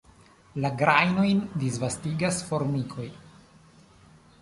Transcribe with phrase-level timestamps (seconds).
[0.63, 3.09] La grajnojn disvastigas formikoj.